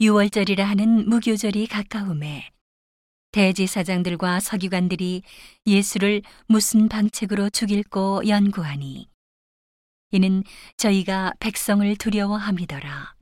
유월절이라 0.00 0.64
하는 0.64 1.08
무교절이 1.08 1.66
가까움에 1.66 2.50
대제사장들과 3.32 4.38
서기관들이 4.38 5.22
예수를 5.66 6.22
무슨 6.46 6.88
방책으로 6.88 7.50
죽일고 7.50 8.28
연구하니 8.28 9.08
이는 10.12 10.44
저희가 10.76 11.32
백성을 11.40 11.96
두려워함이더라. 11.96 13.16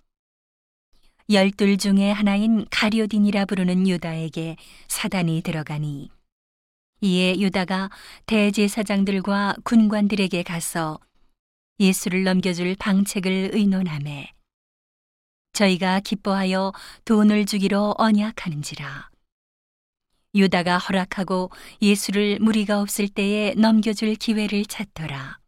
열둘 1.30 1.78
중에 1.78 2.10
하나인 2.10 2.66
가료딘이라 2.70 3.46
부르는 3.46 3.88
유다에게 3.88 4.56
사단이 4.86 5.40
들어가니 5.40 6.10
이에 7.00 7.40
유다가 7.40 7.88
대제사장들과 8.26 9.56
군관들에게 9.64 10.42
가서 10.42 10.98
예수를 11.80 12.24
넘겨줄 12.24 12.76
방책을 12.78 13.52
의논하매 13.54 14.35
저희가 15.56 16.00
기뻐하여 16.00 16.72
돈을 17.04 17.46
주기로 17.46 17.94
언약하는지라 17.96 19.10
유다가 20.34 20.76
허락하고 20.78 21.50
예수를 21.80 22.38
무리가 22.40 22.80
없을 22.80 23.08
때에 23.08 23.54
넘겨줄 23.54 24.14
기회를 24.16 24.66
찾더라 24.66 25.38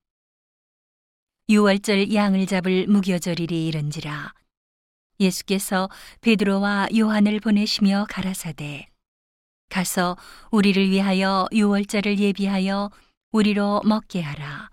유월절 1.50 2.14
양을 2.14 2.46
잡을 2.46 2.86
무교절일이 2.86 3.66
이른지라 3.66 4.32
예수께서 5.20 5.88
베드로와 6.22 6.88
요한을 6.96 7.40
보내시며 7.40 8.06
가라사대 8.08 8.88
가서 9.68 10.16
우리를 10.50 10.90
위하여 10.90 11.46
유월절을 11.52 12.18
예비하여 12.18 12.90
우리로 13.32 13.82
먹게 13.84 14.22
하라. 14.22 14.70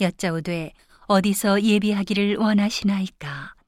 여짜오되 0.00 0.72
어디서 1.06 1.62
예비하기를 1.62 2.36
원하시나이까? 2.36 3.59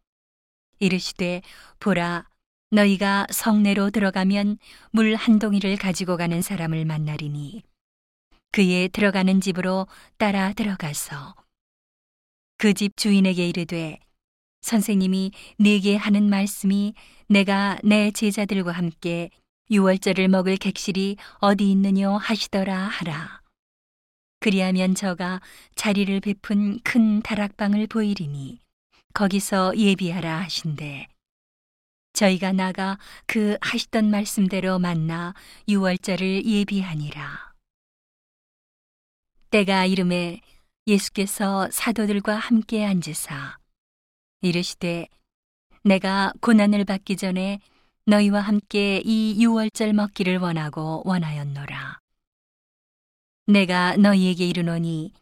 이르시되 0.83 1.43
보라 1.81 2.27
너희가 2.71 3.27
성내로 3.31 3.91
들어가면 3.91 4.59
물 4.91 5.15
한 5.15 5.39
동이를 5.39 5.77
가지고 5.77 6.17
가는 6.17 6.43
사람을 6.43 6.85
만나리니 6.85 7.63
그의 8.53 8.89
들어가는 8.89 9.41
집으로 9.41 9.87
따라 10.19 10.53
들어가서 10.53 11.35
그 12.59 12.75
집 12.75 12.97
주인에게 12.97 13.49
이르되 13.49 13.99
선생님이 14.63 15.33
네게 15.59 15.97
하는 15.97 16.29
말씀이 16.31 16.95
내가 17.29 17.79
내 17.83 18.11
제자들과 18.11 18.73
함께 18.73 19.31
유월절을 19.71 20.29
먹을 20.29 20.57
객실이 20.57 21.17
어디 21.41 21.71
있느뇨 21.71 22.17
하시더라 22.17 22.77
하라. 22.77 23.41
그리하면 24.41 24.95
저가 24.95 25.41
자리를 25.75 26.21
베푼 26.21 26.79
큰 26.81 27.23
다락방을 27.23 27.87
보이리니 27.87 28.59
거기서 29.15 29.77
예비하라 29.77 30.41
하신대. 30.43 31.09
저희가 32.13 32.53
나가 32.53 32.99
그 33.27 33.57
하시던 33.61 34.11
말씀대로 34.11 34.79
만나 34.79 35.35
유월절을 35.69 36.45
예비하니라. 36.45 37.53
때가 39.51 39.87
이름에 39.87 40.41
예수께서 40.87 41.69
사도들과 41.71 42.37
함께 42.37 42.85
앉으사 42.85 43.59
이르시되 44.41 45.07
내가 45.85 46.33
고난을 46.41 46.85
받기 46.85 47.17
전에 47.17 47.61
너희와 48.07 48.41
함께 48.41 49.01
이 49.05 49.37
유월절 49.43 49.93
먹기를 49.93 50.39
원하고 50.39 51.03
원하였노라. 51.05 52.01
내가 53.47 53.97
너희에게 53.97 54.47
이르노니 54.47 55.13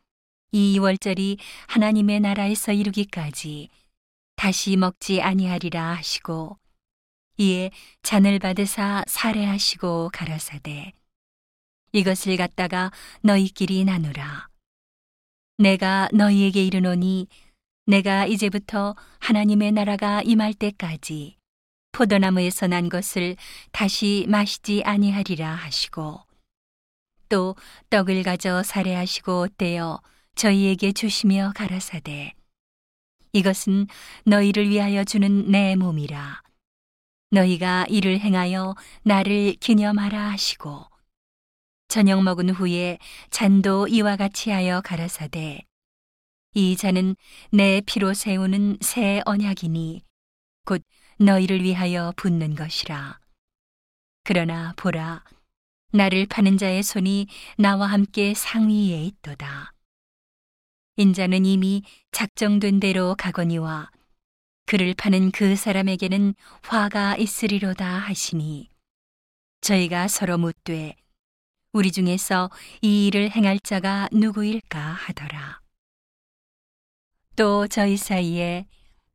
이 0.52 0.77
유월절이 0.77 1.38
하나님의 1.69 2.20
나라에서 2.20 2.72
이루기까지 2.72 3.69
다시 4.41 4.74
먹지 4.74 5.20
아니하리라 5.20 5.96
하시고 5.96 6.56
이에 7.36 7.70
잔을 8.02 8.38
받으사 8.38 9.05
살해하시고 9.06 10.12
가라사대 10.14 10.94
이것을 11.92 12.38
갖다가 12.38 12.91
너희끼리 13.20 13.84
나누라. 13.84 14.48
내가 15.59 16.09
너희에게 16.14 16.64
이르노니 16.64 17.28
내가 17.84 18.25
이제부터 18.25 18.97
하나님의 19.19 19.72
나라가 19.72 20.22
임할 20.22 20.54
때까지 20.54 21.37
포도나무에서 21.93 22.66
난 22.66 22.88
것을 22.88 23.37
다시 23.72 24.25
마시지 24.26 24.82
아니하리라 24.87 25.53
하시고 25.53 26.19
또 27.28 27.56
떡을 27.91 28.22
가져 28.22 28.62
살해하시고 28.62 29.48
떼어 29.59 30.00
저희에게 30.34 30.93
주시며 30.93 31.53
가라사대 31.54 32.39
이것은 33.32 33.86
너희를 34.24 34.68
위하여 34.68 35.04
주는 35.04 35.50
내 35.50 35.76
몸이라 35.76 36.42
너희가 37.30 37.86
이를 37.88 38.20
행하여 38.20 38.74
나를 39.02 39.54
기념하라 39.60 40.30
하시고 40.30 40.84
저녁 41.88 42.22
먹은 42.22 42.50
후에 42.50 42.98
잔도 43.30 43.88
이와 43.88 44.16
같이 44.16 44.50
하여 44.50 44.80
가라사대 44.80 45.64
이 46.54 46.76
잔은 46.76 47.14
내 47.52 47.80
피로 47.86 48.12
세우는 48.12 48.78
새 48.80 49.22
언약이니 49.24 50.02
곧 50.64 50.82
너희를 51.19 51.62
위하여 51.62 52.12
붓는 52.16 52.56
것이라. 52.56 53.20
그러나 54.24 54.72
보라, 54.76 55.22
나를 55.92 56.26
파는 56.26 56.58
자의 56.58 56.82
손이 56.82 57.28
나와 57.56 57.86
함께 57.86 58.34
상위에 58.34 59.04
있도다. 59.04 59.72
인자는 60.96 61.46
이미 61.46 61.82
작정된 62.12 62.80
대로 62.80 63.14
가거니와 63.16 63.90
그를 64.66 64.94
파는 64.94 65.30
그 65.30 65.56
사람에게는 65.56 66.34
화가 66.62 67.16
있으리로다 67.16 67.86
하시니 67.86 68.68
저희가 69.60 70.08
서로 70.08 70.38
묻되 70.38 70.96
우리 71.72 71.92
중에서 71.92 72.50
이 72.82 73.06
일을 73.06 73.30
행할 73.30 73.60
자가 73.60 74.08
누구일까 74.12 74.78
하더라. 74.80 75.60
또 77.36 77.66
저희 77.68 77.96
사이에 77.96 78.66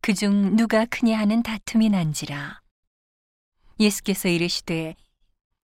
그중 0.01 0.55
누가 0.55 0.85
크냐 0.85 1.17
하는 1.17 1.43
다툼이 1.43 1.89
난지라. 1.89 2.61
예수께서 3.79 4.29
이르시되 4.29 4.95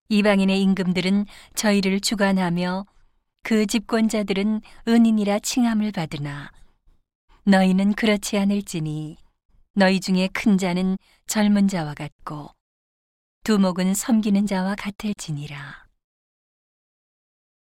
이방인의 0.09 0.61
임금들은 0.61 1.25
저희를 1.55 2.01
주관하며 2.01 2.85
그 3.43 3.65
집권자들은 3.65 4.61
은인이라 4.87 5.39
칭함을 5.39 5.91
받으나 5.91 6.51
너희는 7.43 7.93
그렇지 7.93 8.37
않을지니 8.37 9.17
너희 9.73 9.99
중에 9.99 10.29
큰 10.31 10.57
자는 10.57 10.97
젊은 11.27 11.67
자와 11.67 11.93
같고 11.93 12.51
두목은 13.43 13.95
섬기는 13.95 14.45
자와 14.45 14.75
같을지니라. 14.75 15.87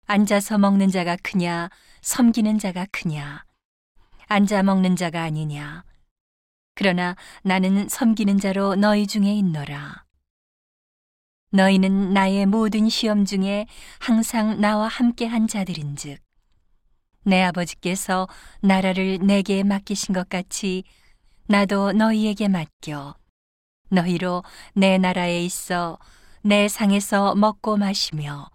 앉아서 0.06 0.58
먹는 0.58 0.91
자가 0.91 1.16
크냐 1.22 1.70
섬기는 2.02 2.58
자가 2.58 2.86
크냐 2.92 3.44
앉아 4.26 4.62
먹는 4.62 4.97
자가 4.97 5.22
아니냐. 5.22 5.84
그러나 6.74 7.16
나는 7.42 7.88
섬기는 7.88 8.38
자로 8.38 8.74
너희 8.74 9.06
중에 9.06 9.32
있노라. 9.34 10.04
너희는 11.50 12.12
나의 12.12 12.46
모든 12.46 12.88
시험 12.88 13.24
중에 13.24 13.66
항상 13.98 14.60
나와 14.60 14.88
함께 14.88 15.26
한 15.26 15.48
자들인즉 15.48 16.18
내 17.24 17.42
아버지께서 17.42 18.28
나라를 18.60 19.18
내게 19.20 19.62
맡기신 19.62 20.14
것 20.14 20.28
같이 20.28 20.84
나도 21.46 21.92
너희에게 21.92 22.48
맡겨 22.48 23.14
너희로 23.90 24.44
내 24.74 24.98
나라에 24.98 25.44
있어 25.44 25.98
내 26.42 26.68
상에서 26.68 27.34
먹고 27.34 27.76
마시며 27.76 28.48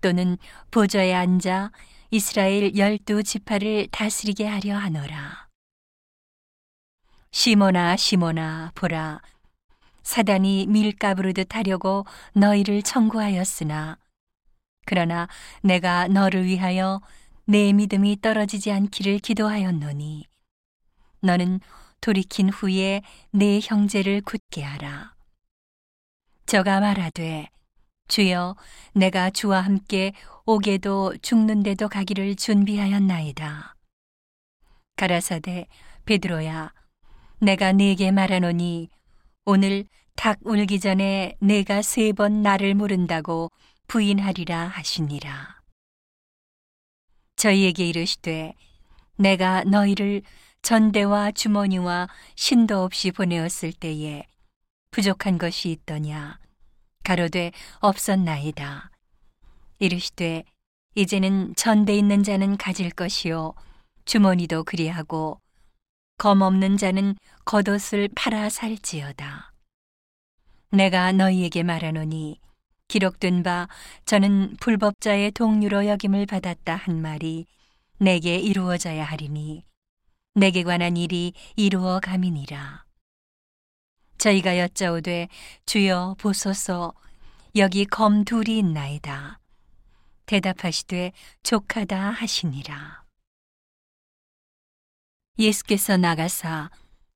또는 0.00 0.36
보좌에 0.70 1.14
앉아 1.14 1.70
이스라엘 2.10 2.76
열두 2.76 3.22
지파를 3.22 3.88
다스리게 3.90 4.46
하려 4.46 4.76
하노라. 4.76 5.48
시모나 7.30 7.96
시모나 7.96 8.70
보라 8.74 9.20
사단이 10.04 10.66
밀가부르듯 10.68 11.54
하려고 11.56 12.06
너희를 12.34 12.82
청구하였으나 12.82 13.98
그러나 14.86 15.28
내가 15.62 16.06
너를 16.08 16.44
위하여 16.44 17.00
내 17.46 17.72
믿음이 17.72 18.20
떨어지지 18.20 18.70
않기를 18.70 19.18
기도하였노니 19.18 20.26
너는 21.20 21.60
돌이킨 22.00 22.50
후에 22.50 23.00
내 23.30 23.60
형제를 23.62 24.20
굳게 24.20 24.62
하라. 24.62 25.14
저가 26.44 26.80
말하되 26.80 27.48
주여 28.08 28.56
내가 28.92 29.30
주와 29.30 29.62
함께 29.62 30.12
오게도 30.44 31.16
죽는데도 31.22 31.88
가기를 31.88 32.36
준비하였나이다. 32.36 33.74
가라사대 34.96 35.66
베드로야 36.04 36.74
내가 37.40 37.72
네게 37.72 38.10
말하노니 38.10 38.90
오늘 39.46 39.84
닭 40.16 40.38
울기 40.44 40.80
전에 40.80 41.36
내가 41.40 41.82
세 41.82 42.12
번 42.12 42.42
나를 42.42 42.74
모른다고 42.74 43.50
부인하리라 43.88 44.68
하시니라. 44.68 45.60
저희에게 47.36 47.86
이르시되 47.88 48.54
내가 49.18 49.64
너희를 49.64 50.22
전대와 50.62 51.32
주머니와 51.32 52.08
신도 52.36 52.82
없이 52.82 53.10
보내었을 53.10 53.72
때에 53.74 54.24
부족한 54.90 55.36
것이 55.36 55.70
있더냐 55.72 56.38
가로되 57.02 57.50
없었나이다 57.80 58.90
이르시되 59.78 60.44
이제는 60.94 61.54
전대 61.56 61.94
있는 61.94 62.22
자는 62.22 62.56
가질 62.56 62.90
것이요 62.92 63.52
주머니도 64.06 64.64
그리하고 64.64 65.40
검 66.16 66.42
없는 66.42 66.76
자는 66.76 67.16
겉옷을 67.44 68.08
팔아 68.14 68.48
살지어다 68.48 69.52
내가 70.70 71.12
너희에게 71.12 71.62
말하노니 71.62 72.40
기록된 72.88 73.42
바 73.42 73.68
저는 74.06 74.56
불법자의 74.60 75.32
동류로 75.32 75.86
여김을 75.86 76.26
받았다 76.26 76.76
한 76.76 77.00
말이 77.02 77.46
내게 77.98 78.36
이루어져야 78.36 79.04
하리니 79.04 79.64
내게 80.36 80.64
관한 80.64 80.96
일이 80.96 81.32
이루어 81.54 82.00
가미니라. 82.00 82.84
저희가 84.18 84.58
여짜오되 84.58 85.28
주여 85.64 86.16
보소서 86.18 86.92
여기 87.54 87.84
검 87.84 88.24
둘이 88.24 88.58
있나이다. 88.58 89.38
대답하시되 90.26 91.12
족하다 91.44 92.10
하시니라. 92.10 93.03
예수께서 95.38 95.96
나가사 95.96 96.70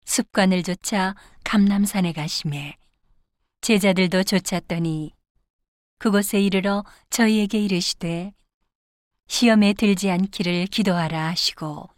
습관을 0.05 0.63
쫓아 0.63 1.15
감남산에 1.45 2.13
가심에 2.13 2.77
제자들도 3.61 4.25
쫓았더니 4.25 5.13
그곳에 5.99 6.41
이르러 6.41 6.85
저희에게 7.11 7.61
이르시되 7.61 8.33
시험에 9.29 9.73
들지 9.75 10.11
않기를 10.11 10.67
기도하라 10.67 11.29
하시고 11.29 11.89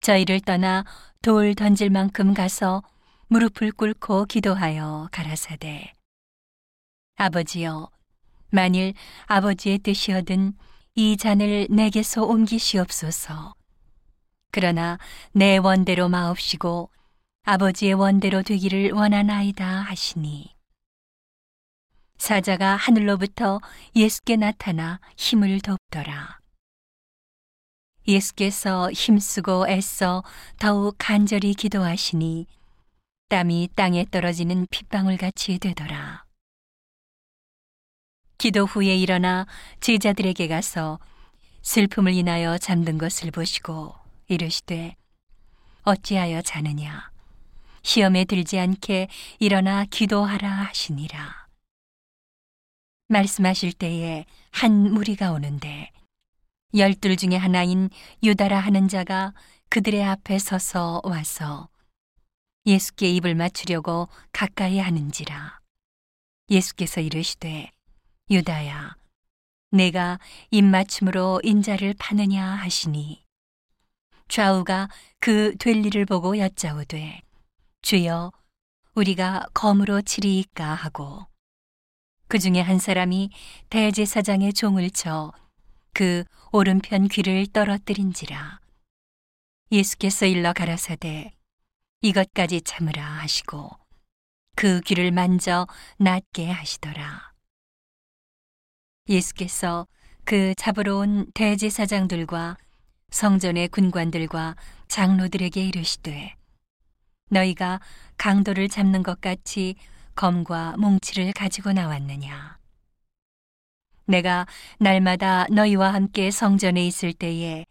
저희를 0.00 0.40
떠나 0.40 0.84
돌 1.22 1.54
던질 1.54 1.90
만큼 1.90 2.34
가서 2.34 2.82
무릎을 3.28 3.72
꿇고 3.72 4.24
기도하여 4.24 5.08
가라사대. 5.12 5.92
아버지여 7.16 7.90
만일 8.50 8.94
아버지의 9.26 9.78
뜻이어든 9.78 10.54
이 10.94 11.16
잔을 11.16 11.68
내게서 11.70 12.24
옮기시옵소서 12.24 13.54
그러나 14.50 14.98
내 15.32 15.56
원대로 15.56 16.08
마옵시고 16.08 16.90
아버지의 17.44 17.94
원대로 17.94 18.42
되기를 18.42 18.92
원하나이다 18.92 19.66
하시니 19.66 20.54
사자가 22.18 22.76
하늘로부터 22.76 23.60
예수께 23.96 24.36
나타나 24.36 25.00
힘을 25.16 25.60
돕더라. 25.60 26.38
예수께서 28.06 28.90
힘쓰고 28.92 29.68
애써 29.68 30.22
더욱 30.58 30.96
간절히 30.98 31.54
기도하시니 31.54 32.46
땀이 33.30 33.70
땅에 33.74 34.04
떨어지는 34.10 34.66
핏방울 34.70 35.16
같이 35.16 35.58
되더라. 35.58 36.24
기도 38.36 38.64
후에 38.64 38.96
일어나 38.96 39.46
제자들에게 39.80 40.48
가서 40.48 40.98
슬픔을 41.62 42.12
인하여 42.12 42.58
잠든 42.58 42.98
것을 42.98 43.30
보시고 43.30 43.99
이르시되 44.30 44.96
어찌하여 45.82 46.42
자느냐? 46.42 47.10
시험에 47.82 48.24
들지 48.24 48.58
않게 48.58 49.08
일어나 49.38 49.84
기도하라 49.84 50.48
하시니라. 50.48 51.48
말씀하실 53.08 53.72
때에 53.72 54.24
한 54.52 54.92
무리가 54.92 55.32
오는데 55.32 55.90
열둘 56.74 57.16
중에 57.16 57.36
하나인 57.36 57.90
유다라 58.22 58.60
하는 58.60 58.86
자가 58.86 59.34
그들의 59.68 60.04
앞에 60.04 60.38
서서 60.38 61.00
와서 61.02 61.68
예수께 62.66 63.10
입을 63.10 63.34
맞추려고 63.34 64.08
가까이 64.32 64.78
하는지라. 64.78 65.58
예수께서 66.50 67.00
이르시되 67.00 67.72
유다야 68.30 68.94
내가 69.72 70.20
입맞춤으로 70.50 71.40
인자를 71.42 71.94
파느냐 71.98 72.44
하시니 72.44 73.24
좌우가 74.30 74.88
그 75.18 75.54
될 75.58 75.84
일을 75.84 76.06
보고 76.06 76.38
여짜오되 76.38 77.20
주여 77.82 78.32
우리가 78.94 79.46
검으로 79.52 80.00
치리이까 80.00 80.72
하고 80.74 81.26
그 82.28 82.38
중에 82.38 82.60
한 82.60 82.78
사람이 82.78 83.30
대제사장의 83.68 84.54
종을 84.54 84.90
쳐 84.90 85.32
그 85.92 86.24
오른편 86.52 87.08
귀를 87.08 87.46
떨어뜨린지라. 87.46 88.60
예수께서 89.72 90.26
일러 90.26 90.52
가라사대 90.52 91.32
이것까지 92.02 92.62
참으라 92.62 93.04
하시고 93.04 93.70
그 94.56 94.80
귀를 94.80 95.10
만져 95.10 95.66
낫게 95.98 96.50
하시더라. 96.50 97.32
예수께서 99.08 99.86
그 100.24 100.54
잡으러 100.54 100.98
온 100.98 101.30
대제사장들과 101.34 102.56
성전의 103.10 103.68
군관들과 103.68 104.56
장로들에게 104.88 105.64
이르시되 105.64 106.34
너희가 107.30 107.80
강도를 108.16 108.68
잡는 108.68 109.02
것 109.02 109.20
같이 109.20 109.76
검과 110.14 110.76
몽치를 110.78 111.32
가지고 111.32 111.72
나왔느냐? 111.72 112.58
내가 114.06 114.46
날마다 114.78 115.46
너희와 115.50 115.94
함께 115.94 116.30
성전에 116.30 116.84
있을 116.86 117.12
때에 117.12 117.64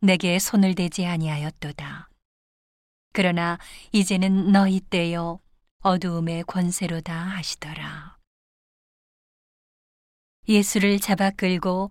내게 0.00 0.38
손을 0.38 0.74
대지 0.74 1.04
아니하였도다. 1.04 2.08
그러나 3.12 3.58
이제는 3.92 4.52
너희 4.52 4.80
때요 4.80 5.40
어두움의 5.82 6.44
권세로다 6.44 7.14
하시더라. 7.14 8.16
예수를 10.48 11.00
잡아 11.00 11.30
끌고 11.30 11.90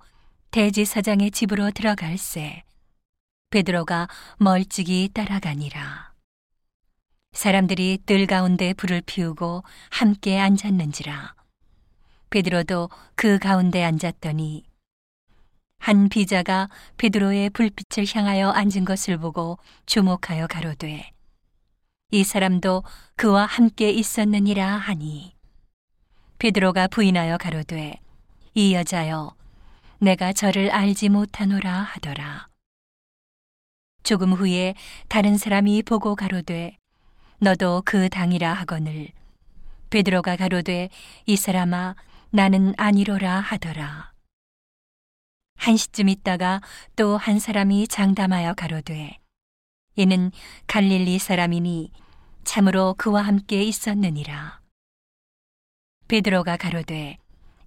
대지사장의 0.52 1.32
집으로 1.32 1.72
들어갈새 1.72 2.64
베드로가 3.54 4.08
멀찍이 4.40 5.12
따라가니라. 5.14 6.12
사람들이 7.34 8.00
뜰 8.04 8.26
가운데 8.26 8.74
불을 8.74 9.04
피우고 9.06 9.64
함께 9.92 10.40
앉았는지라. 10.40 11.36
베드로도 12.32 12.90
그 13.14 13.38
가운데 13.38 13.84
앉았더니 13.84 14.64
한 15.78 16.10
비자가 16.10 16.68
베드로의 16.98 17.52
불빛을 17.52 18.08
향하여 18.16 18.50
앉은 18.50 18.86
것을 18.86 19.20
보고 19.20 19.60
주목하여 19.86 20.48
가로되 20.48 21.12
이 22.10 22.24
사람도 22.24 22.84
그와 23.18 23.46
함께 23.46 23.92
있었느니라 23.92 24.66
하니 24.78 25.36
베드로가 26.40 26.88
부인하여 26.88 27.38
가로되 27.38 28.00
이 28.56 28.74
여자여 28.74 29.36
내가 30.00 30.34
저를 30.34 30.72
알지 30.72 31.10
못하노라 31.10 31.72
하더라 31.72 32.53
조금 34.04 34.34
후에 34.34 34.76
다른 35.08 35.38
사람이 35.38 35.84
보고 35.84 36.16
가로되 36.16 36.78
너도 37.40 37.82
그 37.86 38.10
당이라 38.10 38.54
하거늘. 38.54 39.08
베드로가 39.90 40.36
가로되 40.36 40.90
이 41.26 41.36
사람아 41.36 41.96
나는 42.32 42.74
아니로라 42.78 43.40
하더라. 43.40 44.12
한 45.56 45.78
시쯤 45.78 46.10
있다가 46.10 46.62
또 46.96 47.16
한 47.16 47.40
사람이 47.40 47.88
장담하여 47.88 48.56
가로되 48.56 49.20
이는 49.96 50.32
갈릴리 50.68 51.20
사람이니 51.20 51.92
참으로 52.44 52.96
그와 52.98 53.22
함께 53.22 53.64
있었느니라. 53.64 54.60
베드로가 56.08 56.58
가로되 56.58 57.18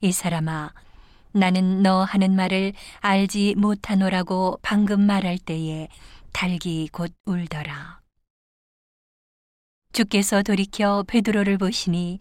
이 0.03 0.13
사람아 0.13 0.73
나는 1.33 1.83
너 1.83 2.03
하는 2.03 2.35
말을 2.35 2.73
알지 3.01 3.55
못하노라고 3.57 4.59
방금 4.63 5.03
말할 5.03 5.39
때에 5.39 5.89
달기 6.37 6.87
곧 6.93 7.15
울더라. 7.25 8.03
주께서 9.95 10.43
돌이켜 10.43 11.03
베드로를 11.09 11.57
보시니 11.57 12.21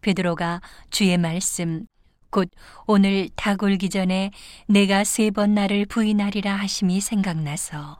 베드로가 0.00 0.60
주의 0.90 1.18
말씀 1.18 1.84
곧 2.30 2.52
오늘 2.86 3.28
닭 3.34 3.64
울기 3.64 3.90
전에 3.90 4.30
내가 4.68 5.02
세 5.02 5.30
번 5.30 5.54
나를 5.54 5.86
부인하리라 5.86 6.54
하심이 6.54 7.00
생각나서 7.00 7.98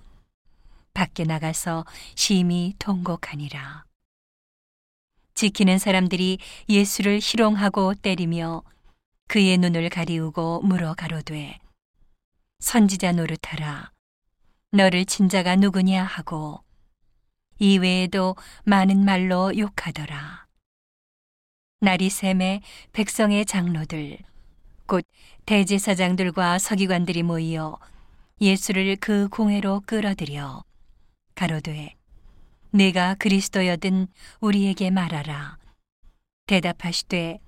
밖에 0.94 1.24
나가서 1.24 1.84
심히 2.14 2.74
통곡하니라. 2.78 3.82
지키는 5.34 5.78
사람들이 5.78 6.38
예수를 6.68 7.18
희롱하고 7.20 7.94
때리며 7.94 8.62
그의 9.26 9.58
눈을 9.58 9.88
가리우고 9.88 10.60
물어 10.62 10.94
가로되 10.94 11.58
선지자 12.60 13.10
노릇하라 13.10 13.97
너를 14.70 15.06
친자가 15.06 15.56
누구냐 15.56 16.04
하고 16.04 16.62
이외에도 17.58 18.36
많은 18.64 19.02
말로 19.02 19.56
욕하더라. 19.56 20.46
날이 21.80 22.10
샘에 22.10 22.60
백성의 22.92 23.46
장로들, 23.46 24.18
곧 24.86 25.06
대제사장들과 25.46 26.58
서기관들이 26.58 27.22
모이어 27.22 27.78
예수를 28.42 28.96
그 28.96 29.28
공회로 29.28 29.84
끌어들여 29.86 30.64
가로되 31.34 31.94
내가 32.70 33.14
그리스도여든 33.14 34.06
우리에게 34.40 34.90
말하라. 34.90 35.56
대답하시되 36.46 37.38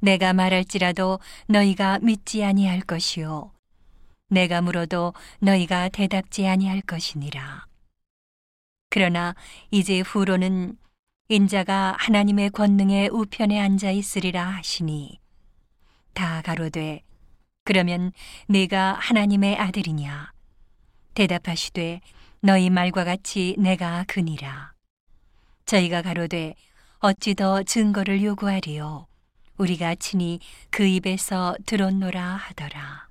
내가 0.00 0.32
말할지라도 0.32 1.18
너희가 1.46 1.98
믿지 1.98 2.42
아니할 2.42 2.80
것이요 2.80 3.52
내가 4.30 4.62
물어도 4.62 5.12
너희가 5.40 5.88
대답지 5.88 6.46
아니할 6.46 6.80
것이니라. 6.82 7.66
그러나 8.88 9.34
이제 9.70 10.00
후로는 10.00 10.76
인자가 11.28 11.96
하나님의 11.98 12.50
권능의 12.50 13.10
우편에 13.10 13.60
앉아 13.60 13.90
있으리라 13.90 14.48
하시니 14.48 15.20
다 16.12 16.42
가로되 16.42 17.02
그러면 17.64 18.12
내가 18.48 18.94
하나님의 18.94 19.56
아들이냐? 19.56 20.32
대답하시되 21.14 22.00
너희 22.40 22.70
말과 22.70 23.04
같이 23.04 23.54
내가 23.58 24.04
그니라. 24.08 24.72
저희가 25.66 26.02
가로되 26.02 26.54
어찌 27.00 27.34
더 27.34 27.62
증거를 27.62 28.22
요구하리요? 28.22 29.06
우리가 29.58 29.94
친히 29.96 30.40
그 30.70 30.84
입에서 30.84 31.54
들었노라 31.66 32.20
하더라 32.22 33.09